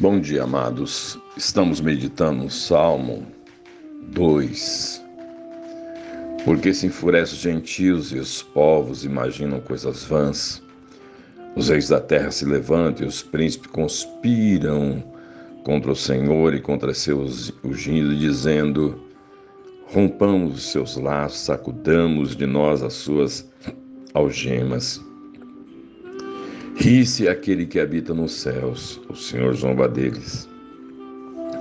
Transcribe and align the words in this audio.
Bom 0.00 0.20
dia, 0.20 0.44
amados. 0.44 1.18
Estamos 1.36 1.80
meditando 1.80 2.44
no 2.44 2.50
Salmo 2.50 3.26
2. 4.12 5.04
Porque 6.44 6.72
se 6.72 6.86
enfurecem 6.86 7.34
os 7.34 7.40
gentios 7.40 8.12
e 8.12 8.18
os 8.20 8.40
povos 8.40 9.04
imaginam 9.04 9.60
coisas 9.60 10.04
vãs. 10.04 10.62
Os 11.56 11.68
reis 11.68 11.88
da 11.88 12.00
terra 12.00 12.30
se 12.30 12.44
levantam 12.44 13.06
e 13.06 13.08
os 13.08 13.24
príncipes 13.24 13.72
conspiram 13.72 15.02
contra 15.64 15.90
o 15.90 15.96
Senhor 15.96 16.54
e 16.54 16.60
contra 16.60 16.94
seus 16.94 17.52
ungidos, 17.64 18.20
dizendo: 18.20 19.02
Rompamos 19.88 20.54
os 20.54 20.70
seus 20.70 20.94
laços, 20.94 21.40
sacudamos 21.40 22.36
de 22.36 22.46
nós 22.46 22.84
as 22.84 22.92
suas 22.92 23.50
algemas. 24.14 25.07
Ri-se 26.88 27.28
aquele 27.28 27.66
que 27.66 27.78
habita 27.78 28.14
nos 28.14 28.32
céus, 28.32 28.98
o 29.10 29.14
Senhor 29.14 29.52
zomba 29.52 29.86
deles. 29.86 30.48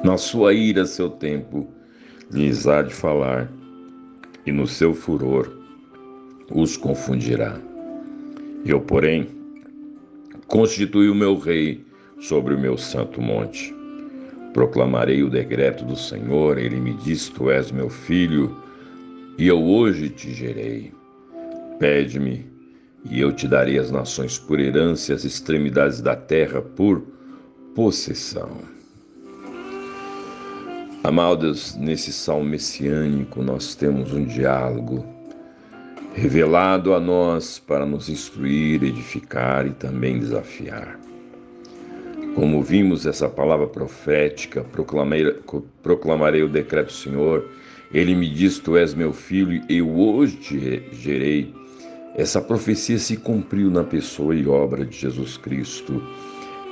Na 0.02 0.18
sua 0.18 0.54
ira, 0.54 0.86
seu 0.86 1.10
tempo, 1.10 1.68
lhes 2.32 2.66
há 2.66 2.82
de 2.82 2.94
falar, 2.94 3.52
e 4.46 4.54
no 4.54 4.66
seu 4.66 4.94
furor 4.94 5.52
os 6.50 6.78
confundirá. 6.78 7.60
Eu, 8.66 8.80
porém, 8.80 9.28
constituí 10.48 11.10
o 11.10 11.16
meu 11.16 11.38
rei 11.38 11.86
sobre 12.22 12.56
o 12.56 12.60
meu 12.60 12.78
santo 12.78 13.22
monte. 13.22 13.76
Proclamarei 14.54 15.24
o 15.24 15.30
decreto 15.30 15.84
do 15.84 15.98
Senhor, 15.98 16.58
ele 16.58 16.80
me 16.80 16.94
diz: 16.94 17.28
Tu 17.28 17.52
és 17.52 17.70
meu 17.70 17.90
filho, 17.90 18.56
e 19.38 19.46
eu 19.46 19.62
hoje 19.62 20.08
te 20.08 20.34
gerei. 20.34 20.94
Pede-me 21.80 22.46
e 23.10 23.20
eu 23.20 23.32
te 23.32 23.48
darei 23.48 23.78
as 23.78 23.92
nações 23.92 24.38
por 24.38 24.60
herança 24.60 25.12
e 25.12 25.16
as 25.16 25.24
extremidades 25.24 26.02
da 26.02 26.16
terra 26.16 26.62
por 26.62 27.02
possessão. 27.76 28.50
Amados, 31.04 31.76
nesse 31.76 32.12
salmo 32.12 32.46
messiânico 32.46 33.42
nós 33.42 33.76
temos 33.76 34.14
um 34.14 34.26
diálogo 34.26 35.06
revelado 36.14 36.94
a 36.96 37.00
nós 37.00 37.60
para 37.60 37.86
nos 37.86 38.10
instruir, 38.10 38.84
edificar 38.84 39.68
e 39.68 39.70
também 39.70 40.20
desafiar. 40.20 41.00
Como 42.34 42.62
vimos 42.62 43.06
essa 43.06 43.30
palavra 43.30 43.68
profética, 43.68 44.66
proclamarei, 45.82 46.44
o 46.44 46.50
decreto 46.50 46.88
do 46.88 46.94
Senhor, 46.94 47.48
ele 47.92 48.16
me 48.16 48.30
diz: 48.30 48.60
Tu 48.60 48.76
és 48.76 48.94
meu 48.94 49.14
filho, 49.14 49.62
eu 49.70 49.90
hoje 49.90 50.38
te 50.38 50.84
gerei 50.92 51.54
essa 52.18 52.42
profecia 52.42 52.98
se 52.98 53.16
cumpriu 53.16 53.70
na 53.70 53.84
pessoa 53.84 54.36
e 54.36 54.48
obra 54.48 54.84
de 54.84 54.98
Jesus 54.98 55.38
Cristo, 55.38 56.02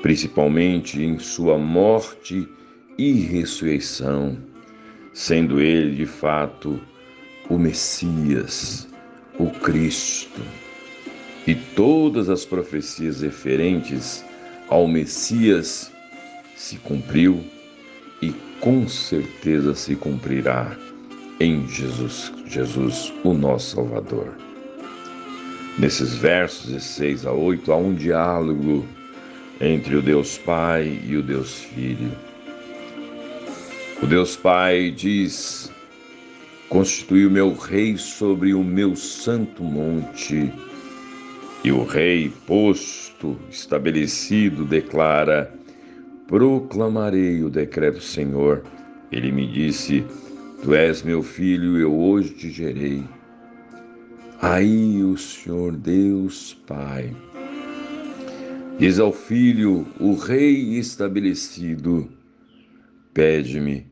principalmente 0.01 0.99
em 1.03 1.19
sua 1.19 1.55
morte 1.55 2.49
e 2.97 3.13
ressurreição, 3.13 4.39
sendo 5.13 5.61
ele 5.61 5.95
de 5.95 6.07
fato 6.07 6.81
o 7.47 7.59
Messias, 7.59 8.87
o 9.37 9.51
Cristo. 9.51 10.41
E 11.45 11.53
todas 11.53 12.27
as 12.27 12.43
profecias 12.43 13.21
referentes 13.21 14.25
ao 14.67 14.87
Messias 14.87 15.91
se 16.55 16.77
cumpriu 16.77 17.43
e 18.19 18.33
com 18.59 18.87
certeza 18.87 19.75
se 19.75 19.95
cumprirá 19.95 20.75
em 21.39 21.67
Jesus, 21.67 22.33
Jesus, 22.47 23.13
o 23.23 23.31
nosso 23.31 23.75
Salvador. 23.75 24.54
Nesses 25.77 26.15
versos 26.15 26.71
de 26.71 26.79
6 26.79 27.25
a 27.25 27.33
8 27.33 27.69
há 27.69 27.75
um 27.75 27.93
diálogo 27.93 28.85
entre 29.59 29.97
o 29.97 30.01
Deus 30.01 30.37
Pai 30.37 31.01
e 31.05 31.17
o 31.17 31.21
Deus 31.21 31.63
Filho. 31.63 32.13
O 34.01 34.07
Deus 34.07 34.37
Pai 34.37 34.89
diz: 34.89 35.69
Constitui 36.69 37.25
o 37.25 37.31
meu 37.31 37.53
rei 37.53 37.97
sobre 37.97 38.53
o 38.53 38.63
meu 38.63 38.95
santo 38.95 39.65
monte. 39.65 40.49
E 41.61 41.71
o 41.73 41.83
rei, 41.83 42.31
posto, 42.47 43.37
estabelecido, 43.49 44.63
declara: 44.63 45.53
Proclamarei 46.25 47.43
o 47.43 47.49
decreto 47.49 48.01
Senhor. 48.01 48.63
Ele 49.11 49.29
me 49.29 49.45
disse: 49.45 50.05
Tu 50.63 50.73
és 50.73 51.03
meu 51.03 51.21
filho, 51.21 51.77
eu 51.77 51.93
hoje 51.93 52.29
te 52.29 52.49
gerei. 52.49 53.03
Aí 54.47 55.03
o 55.03 55.17
Senhor 55.17 55.75
Deus 55.75 56.53
Pai 56.67 57.11
diz 58.77 58.99
ao 58.99 59.11
Filho, 59.11 59.87
o 59.99 60.13
Rei 60.13 60.77
estabelecido: 60.77 62.07
Pede-me, 63.11 63.87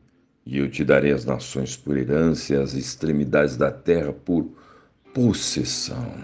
e 0.46 0.58
eu 0.58 0.70
te 0.70 0.84
darei 0.84 1.10
as 1.10 1.24
nações 1.24 1.76
por 1.76 1.96
herança 1.96 2.54
e 2.54 2.56
as 2.56 2.72
extremidades 2.72 3.56
da 3.56 3.72
terra 3.72 4.12
por 4.12 4.48
possessão, 5.12 6.14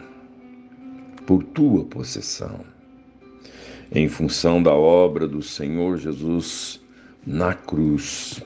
por 1.27 1.43
tua 1.43 1.85
possessão. 1.87 2.61
Em 3.91 4.09
função 4.09 4.63
da 4.63 4.73
obra 4.73 5.27
do 5.27 5.43
Senhor 5.43 5.99
Jesus 5.99 6.81
na 7.27 7.53
cruz, 7.53 8.41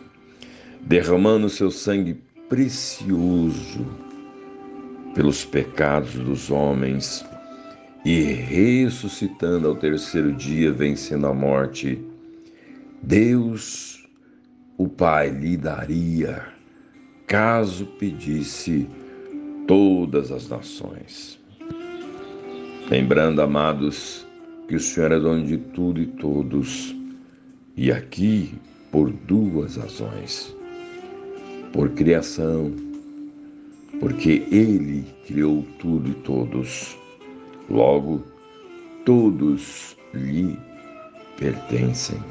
derramando 0.80 1.50
seu 1.50 1.70
sangue 1.70 2.14
precioso 2.48 4.13
pelos 5.14 5.44
pecados 5.44 6.14
dos 6.14 6.50
homens 6.50 7.24
e 8.04 8.20
ressuscitando 8.20 9.68
ao 9.68 9.76
terceiro 9.76 10.32
dia, 10.32 10.72
vencendo 10.72 11.26
a 11.26 11.32
morte, 11.32 12.04
Deus, 13.02 14.06
o 14.76 14.88
Pai, 14.88 15.30
lhe 15.30 15.56
daria, 15.56 16.44
caso 17.26 17.86
pedisse, 17.98 18.88
todas 19.66 20.30
as 20.30 20.48
nações. 20.48 21.40
Lembrando, 22.90 23.40
amados, 23.40 24.26
que 24.68 24.76
o 24.76 24.80
Senhor 24.80 25.12
é 25.12 25.18
dono 25.18 25.46
de 25.46 25.56
tudo 25.56 26.00
e 26.00 26.06
todos, 26.06 26.94
e 27.76 27.90
aqui 27.90 28.54
por 28.90 29.10
duas 29.10 29.76
razões: 29.76 30.54
por 31.72 31.90
criação, 31.90 32.72
porque 34.00 34.46
Ele 34.50 35.04
criou 35.26 35.64
tudo 35.78 36.10
e 36.10 36.14
todos. 36.14 36.96
Logo, 37.68 38.22
todos 39.04 39.96
lhe 40.12 40.58
pertencem. 41.38 42.22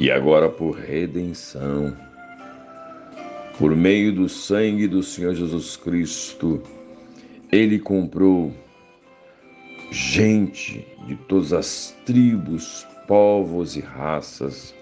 E 0.00 0.10
agora, 0.10 0.48
por 0.48 0.76
redenção, 0.76 1.96
por 3.58 3.76
meio 3.76 4.12
do 4.12 4.28
sangue 4.28 4.88
do 4.88 5.02
Senhor 5.02 5.34
Jesus 5.34 5.76
Cristo, 5.76 6.62
Ele 7.52 7.78
comprou 7.78 8.52
gente 9.90 10.84
de 11.06 11.14
todas 11.28 11.52
as 11.52 11.96
tribos, 12.04 12.86
povos 13.06 13.76
e 13.76 13.80
raças, 13.80 14.74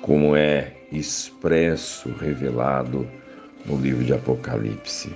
como 0.00 0.34
é 0.34 0.74
expresso, 0.90 2.08
revelado 2.18 3.06
no 3.66 3.76
livro 3.76 4.04
de 4.04 4.12
Apocalipse. 4.12 5.10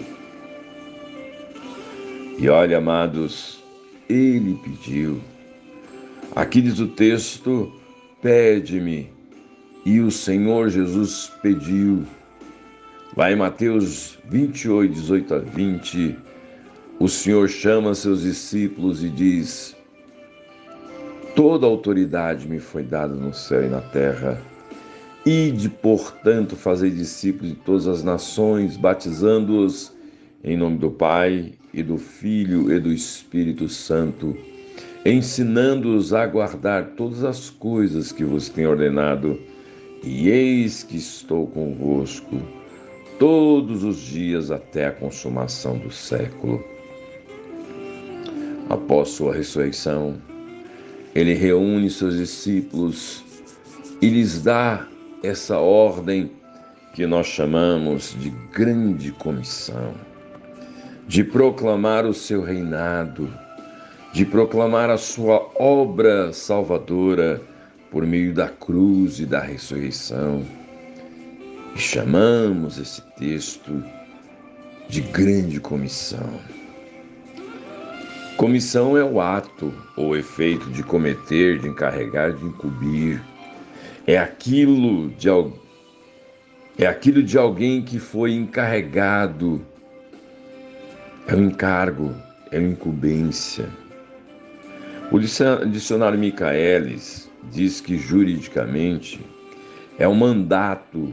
E 2.38 2.48
olha, 2.48 2.78
amados, 2.78 3.62
ele 4.08 4.58
pediu. 4.62 5.20
Aqui 6.34 6.60
diz 6.60 6.78
o 6.78 6.88
texto: 6.88 7.72
pede-me. 8.20 9.10
E 9.84 10.00
o 10.00 10.10
Senhor 10.10 10.68
Jesus 10.68 11.32
pediu. 11.42 12.04
Lá 13.16 13.32
em 13.32 13.36
Mateus 13.36 14.18
28, 14.28 14.92
18 14.92 15.34
a 15.34 15.38
20, 15.38 16.18
o 16.98 17.08
Senhor 17.08 17.48
chama 17.48 17.94
seus 17.94 18.22
discípulos 18.22 19.02
e 19.02 19.08
diz: 19.08 19.76
Toda 21.34 21.66
autoridade 21.66 22.48
me 22.48 22.58
foi 22.58 22.82
dada 22.82 23.14
no 23.14 23.32
céu 23.32 23.64
e 23.64 23.68
na 23.68 23.80
terra. 23.80 24.40
Ide, 25.26 25.68
portanto, 25.68 26.54
fazer 26.54 26.90
discípulos 26.90 27.50
de 27.50 27.56
todas 27.56 27.88
as 27.88 28.04
nações, 28.04 28.76
batizando-os 28.76 29.92
em 30.44 30.56
nome 30.56 30.78
do 30.78 30.88
Pai 30.88 31.54
e 31.74 31.82
do 31.82 31.98
Filho 31.98 32.72
e 32.72 32.78
do 32.78 32.92
Espírito 32.92 33.68
Santo, 33.68 34.36
ensinando-os 35.04 36.14
a 36.14 36.24
guardar 36.28 36.90
todas 36.90 37.24
as 37.24 37.50
coisas 37.50 38.12
que 38.12 38.22
vos 38.22 38.48
tenho 38.48 38.70
ordenado, 38.70 39.36
e 40.04 40.28
eis 40.28 40.84
que 40.84 40.96
estou 40.96 41.48
convosco 41.48 42.40
todos 43.18 43.82
os 43.82 43.96
dias 43.96 44.52
até 44.52 44.86
a 44.86 44.92
consumação 44.92 45.76
do 45.76 45.90
século. 45.90 46.64
Após 48.70 49.08
sua 49.08 49.34
ressurreição, 49.34 50.22
ele 51.12 51.34
reúne 51.34 51.90
seus 51.90 52.16
discípulos 52.16 53.24
e 54.00 54.08
lhes 54.08 54.40
dá 54.40 54.86
essa 55.22 55.58
ordem 55.58 56.30
que 56.94 57.06
nós 57.06 57.26
chamamos 57.26 58.16
de 58.18 58.30
grande 58.52 59.12
comissão, 59.12 59.94
de 61.06 61.22
proclamar 61.22 62.06
o 62.06 62.14
seu 62.14 62.42
reinado, 62.42 63.30
de 64.12 64.24
proclamar 64.24 64.88
a 64.88 64.96
sua 64.96 65.46
obra 65.56 66.32
salvadora 66.32 67.40
por 67.90 68.06
meio 68.06 68.32
da 68.32 68.48
cruz 68.48 69.20
e 69.20 69.26
da 69.26 69.40
ressurreição. 69.40 70.42
E 71.74 71.78
chamamos 71.78 72.78
esse 72.78 73.02
texto 73.18 73.84
de 74.88 75.02
grande 75.02 75.60
comissão. 75.60 76.40
Comissão 78.36 78.96
é 78.96 79.04
o 79.04 79.20
ato 79.20 79.72
ou 79.96 80.16
efeito 80.16 80.70
de 80.70 80.82
cometer, 80.82 81.58
de 81.58 81.68
encarregar, 81.68 82.32
de 82.32 82.44
incumbir. 82.44 83.22
É 84.06 84.16
aquilo 84.16 85.10
de, 85.10 85.28
é 86.78 86.86
aquilo 86.86 87.22
de 87.22 87.36
alguém 87.36 87.82
que 87.82 87.98
foi 87.98 88.32
encarregado. 88.34 89.60
É 91.26 91.34
um 91.34 91.46
encargo, 91.46 92.14
é 92.52 92.58
uma 92.58 92.68
incumbência. 92.68 93.68
O 95.10 95.18
dicionário 95.18 96.18
Michaelis 96.18 97.28
diz 97.50 97.80
que 97.80 97.96
juridicamente 97.96 99.20
é 99.98 100.06
um 100.06 100.14
mandato 100.14 101.12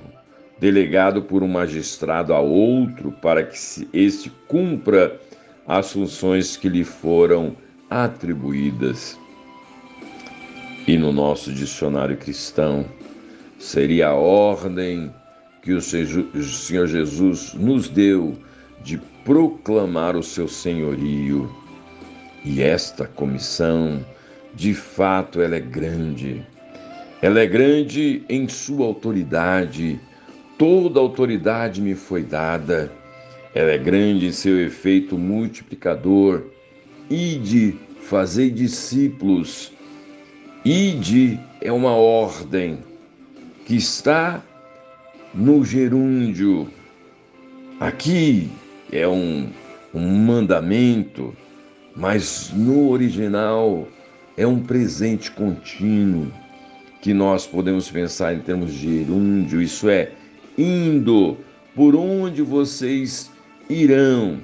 delegado 0.60 1.24
por 1.24 1.42
um 1.42 1.48
magistrado 1.48 2.32
a 2.32 2.40
outro 2.40 3.12
para 3.12 3.44
que 3.44 3.58
este 3.92 4.32
cumpra 4.48 5.20
as 5.68 5.92
funções 5.92 6.56
que 6.56 6.70
lhe 6.70 6.84
foram 6.84 7.56
atribuídas. 7.90 9.18
E 10.88 10.98
no 10.98 11.12
nosso 11.12 11.52
dicionário 11.52 12.18
cristão 12.18 12.86
seria 13.58 14.10
a 14.10 14.14
ordem 14.14 15.14
que 15.62 15.74
o 15.74 15.82
Senhor 15.82 16.88
Jesus 16.88 17.54
nos 17.54 17.88
deu 17.88 18.38
de 18.84 18.98
proclamar 19.24 20.18
o 20.18 20.24
seu 20.24 20.48
senhorio 20.48 21.50
e 22.46 22.62
esta 22.62 23.08
comissão, 23.08 24.06
de 24.54 24.74
fato, 24.74 25.42
ela 25.42 25.56
é 25.56 25.62
grande. 25.62 26.46
Ela 27.22 27.40
é 27.40 27.48
grande 27.48 28.24
em 28.28 28.50
sua 28.50 28.86
autoridade. 28.86 30.00
Toda 30.58 31.00
autoridade 31.00 31.82
me 31.82 31.96
foi 31.96 32.22
dada. 32.22 32.92
Ela 33.56 33.72
é 33.72 33.78
grande 33.78 34.28
em 34.28 34.32
seu 34.34 34.60
efeito 34.60 35.18
multiplicador. 35.18 36.44
Ide, 37.10 37.76
fazer 38.02 38.50
discípulos. 38.50 39.72
Ide 40.66 41.40
é 41.62 41.72
uma 41.72 41.96
ordem 41.96 42.80
que 43.66 43.76
está 43.76 44.42
no 45.34 45.64
gerúndio. 45.66 46.70
Aqui 47.80 48.50
é 48.92 49.08
um, 49.08 49.50
um 49.94 50.26
mandamento 50.26 51.36
mas 51.96 52.52
no 52.54 52.90
original 52.90 53.88
é 54.36 54.48
um 54.48 54.60
presente 54.60 55.32
contínuo 55.32 56.32
que 57.02 57.14
nós 57.14 57.46
podemos 57.46 57.90
pensar 57.92 58.34
em 58.34 58.40
termos 58.40 58.74
de 58.74 59.04
gerúndio, 59.04 59.62
isso 59.62 59.90
é, 59.90 60.12
indo 60.58 61.38
por 61.76 61.96
onde 61.96 62.42
vocês 62.42 63.30
irão, 63.70 64.40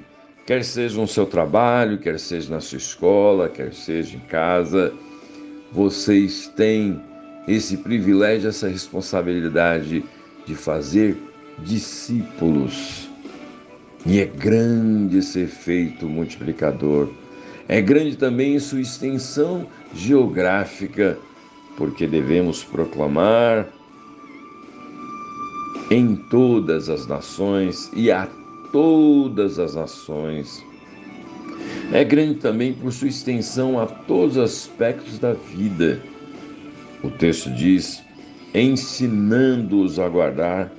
quer 0.46 0.62
seja 0.62 1.00
no 1.00 1.08
seu 1.08 1.26
trabalho, 1.26 1.98
quer 1.98 2.18
seja 2.18 2.50
na 2.50 2.60
sua 2.60 2.78
escola, 2.78 3.48
quer 3.48 3.72
seja 3.72 4.16
em 4.16 4.20
casa, 4.20 4.92
vocês 5.72 6.48
têm 6.56 7.00
esse 7.48 7.76
privilégio, 7.76 8.48
essa 8.48 8.68
responsabilidade 8.68 10.04
de 10.46 10.54
fazer 10.54 11.16
discípulos. 11.58 13.08
E 14.06 14.20
é 14.20 14.26
grande 14.26 15.18
esse 15.18 15.40
efeito 15.40 16.08
multiplicador 16.08 17.08
é 17.72 17.80
grande 17.80 18.16
também 18.16 18.58
sua 18.58 18.80
extensão 18.80 19.64
geográfica, 19.94 21.16
porque 21.76 22.04
devemos 22.04 22.64
proclamar 22.64 23.68
em 25.88 26.16
todas 26.16 26.88
as 26.88 27.06
nações 27.06 27.88
e 27.94 28.10
a 28.10 28.28
todas 28.72 29.60
as 29.60 29.76
nações. 29.76 30.60
É 31.92 32.04
grande 32.04 32.34
também 32.34 32.72
por 32.72 32.92
sua 32.92 33.08
extensão 33.08 33.80
a 33.80 33.86
todos 33.86 34.36
os 34.36 34.42
aspectos 34.44 35.18
da 35.18 35.32
vida. 35.32 36.00
O 37.02 37.10
texto 37.10 37.50
diz: 37.50 38.00
ensinando-os 38.54 39.98
a 39.98 40.08
guardar 40.08 40.70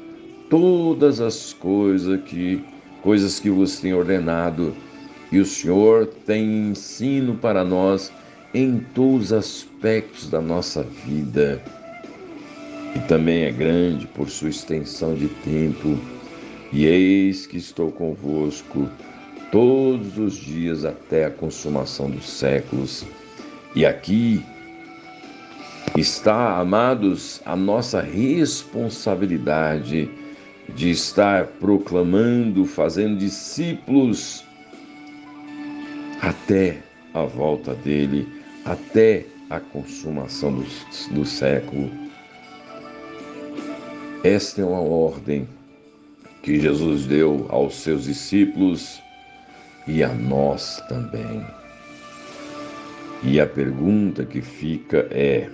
todas 0.50 1.20
as 1.20 1.52
coisas 1.52 2.22
que 2.24 2.64
coisas 3.02 3.40
que 3.40 3.50
vos 3.50 3.80
tem 3.80 3.94
ordenado 3.94 4.74
e 5.32 5.40
o 5.40 5.46
Senhor 5.46 6.06
tem 6.26 6.70
ensino 6.70 7.36
para 7.36 7.64
nós 7.66 8.12
em 8.54 8.80
todos 8.94 9.32
os 9.32 9.34
aspectos 9.34 10.30
da 10.30 10.40
nossa 10.40 10.84
vida. 10.84 11.62
E 12.96 13.00
também 13.08 13.44
é 13.44 13.52
grande 13.52 14.08
por 14.08 14.30
sua 14.30 14.50
extensão 14.50 15.14
de 15.14 15.28
tempo. 15.28 15.98
E 16.72 16.86
eis 16.86 17.46
que 17.46 17.58
estou 17.58 17.92
convosco 17.92 18.90
todos 19.52 20.18
os 20.18 20.36
dias 20.36 20.84
até 20.86 21.26
a 21.26 21.30
consumação 21.30 22.10
dos 22.10 22.28
séculos. 22.28 23.06
E 23.76 23.86
aqui 23.86 24.44
está, 25.96 26.58
amados, 26.58 27.40
a 27.46 27.56
nossa 27.56 28.02
responsabilidade 28.02 30.10
de 30.70 30.90
estar 30.90 31.46
proclamando, 31.60 32.66
fazendo 32.66 33.18
discípulos 33.18 34.44
até 36.22 36.82
a 37.14 37.24
volta 37.24 37.76
dele, 37.76 38.28
até 38.64 39.26
a 39.50 39.60
consumação 39.60 40.54
do, 40.54 40.66
do 41.12 41.26
século. 41.26 41.92
Esta 44.24 44.62
é 44.62 44.66
uma 44.66 44.80
ordem 44.80 45.46
que 46.42 46.58
Jesus 46.60 47.06
deu 47.06 47.48
aos 47.50 47.76
seus 47.76 48.06
discípulos 48.06 49.02
e 49.88 50.04
a 50.04 50.14
nós 50.14 50.82
também. 50.88 51.46
E 53.24 53.40
a 53.40 53.48
pergunta 53.48 54.26
que 54.26 54.42
fica 54.42 55.08
é: 55.12 55.50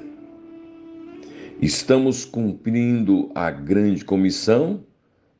estamos 1.62 2.26
cumprindo 2.26 3.30
a 3.36 3.52
grande 3.52 4.06
comissão 4.06 4.84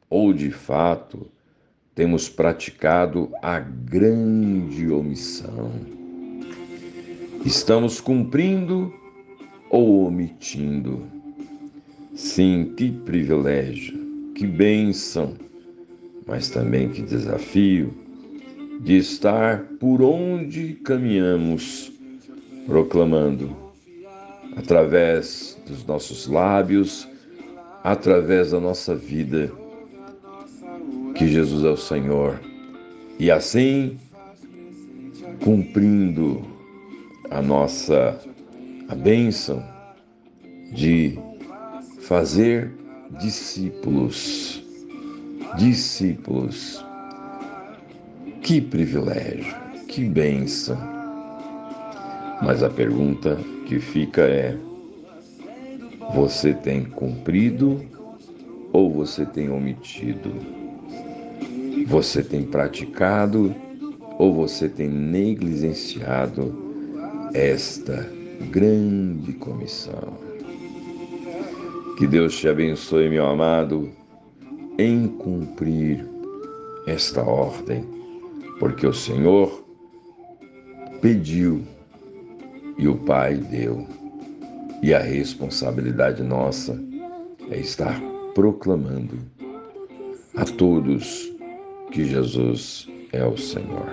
ou 0.10 0.34
de 0.34 0.52
fato 0.52 1.30
temos 1.96 2.30
praticado 2.30 3.32
a 3.42 3.60
grande 3.60 4.90
omissão. 4.90 5.72
Estamos 7.46 8.00
cumprindo 8.00 8.94
ou 9.70 10.06
omitindo? 10.06 11.08
Sim, 12.14 12.74
que 12.76 12.92
privilégio, 12.92 13.98
que 14.36 14.46
bênção, 14.46 15.34
mas 16.26 16.50
também 16.50 16.90
que 16.90 17.02
desafio 17.02 18.07
de 18.80 18.98
estar 18.98 19.64
por 19.80 20.02
onde 20.02 20.74
caminhamos, 20.76 21.92
proclamando, 22.66 23.56
através 24.56 25.58
dos 25.68 25.86
nossos 25.86 26.28
lábios, 26.28 27.08
através 27.84 28.52
da 28.52 28.60
nossa 28.60 28.96
vida 28.96 29.52
que 31.16 31.28
Jesus 31.28 31.64
é 31.64 31.70
o 31.70 31.78
Senhor. 31.78 32.40
E 33.20 33.32
assim, 33.32 33.98
cumprindo 35.44 36.44
a 37.30 37.42
nossa 37.42 38.20
a 38.88 38.96
bênção 38.96 39.64
de 40.74 41.18
fazer 42.02 42.72
discípulos. 43.20 44.64
Discípulos. 45.58 46.86
Que 48.48 48.62
privilégio, 48.62 49.54
que 49.90 50.06
bênção. 50.06 50.78
Mas 52.42 52.64
a 52.64 52.70
pergunta 52.70 53.38
que 53.66 53.78
fica 53.78 54.22
é: 54.22 54.58
você 56.16 56.54
tem 56.54 56.86
cumprido 56.86 57.84
ou 58.72 58.90
você 58.90 59.26
tem 59.26 59.50
omitido? 59.50 60.32
você 61.88 62.24
tem 62.24 62.44
praticado 62.44 63.54
ou 64.18 64.34
você 64.34 64.70
tem 64.70 64.88
negligenciado 64.88 66.56
esta 67.34 68.10
grande 68.50 69.34
comissão. 69.34 70.18
Que 71.98 72.08
Deus 72.08 72.38
te 72.38 72.48
abençoe, 72.48 73.10
meu 73.10 73.26
amado, 73.26 73.90
em 74.78 75.06
cumprir 75.10 76.08
esta 76.86 77.22
ordem, 77.22 77.97
porque 78.60 78.86
o 78.88 78.94
Senhor 78.94 79.64
pediu 81.02 81.64
e 82.78 82.88
o 82.88 82.96
Pai 82.96 83.36
deu, 83.36 83.88
e 84.82 84.94
a 84.94 85.00
responsabilidade 85.00 86.22
nossa 86.22 86.80
é 87.50 87.58
estar 87.58 88.00
proclamando 88.36 89.18
a 90.36 90.46
todos 90.46 91.32
que 91.92 92.06
Jesus 92.06 92.88
é 93.12 93.26
o 93.26 93.38
Senhor. 93.38 93.90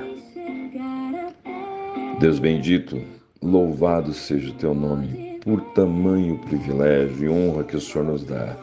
Deus 2.21 2.39
bendito, 2.39 3.01
louvado 3.43 4.13
seja 4.13 4.51
o 4.51 4.55
teu 4.55 4.75
nome 4.75 5.39
por 5.43 5.61
tamanho 5.73 6.39
privilégio 6.39 7.25
e 7.25 7.29
honra 7.29 7.65
que 7.65 7.77
o 7.77 7.81
Senhor 7.81 8.05
nos 8.05 8.25
dá 8.25 8.57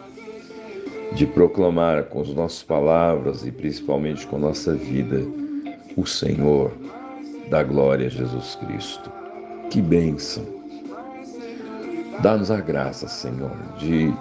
de 1.13 1.25
proclamar 1.25 2.05
com 2.05 2.21
as 2.21 2.29
nossas 2.29 2.63
palavras 2.63 3.45
e 3.45 3.51
principalmente 3.51 4.25
com 4.27 4.37
nossa 4.37 4.73
vida 4.73 5.40
o 5.97 6.05
Senhor 6.05 6.71
da 7.49 7.63
glória 7.63 8.09
Jesus 8.09 8.55
Cristo. 8.55 9.11
Que 9.69 9.81
bênção! 9.81 10.45
Dá-nos 12.21 12.51
a 12.51 12.59
graça, 12.61 13.07
Senhor, 13.07 13.51
de 13.77 14.13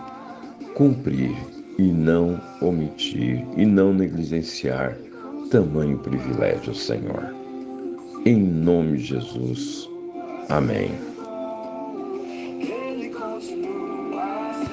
cumprir 0.75 1.37
e 1.79 1.83
não 1.83 2.41
omitir 2.61 3.45
e 3.57 3.67
não 3.67 3.93
negligenciar 3.93 4.97
tamanho 5.51 5.99
privilégio, 5.99 6.75
Senhor. 6.75 7.35
Em 8.25 8.39
nome 8.39 8.99
de 8.99 9.05
Jesus. 9.05 9.89
Amém. 10.49 11.10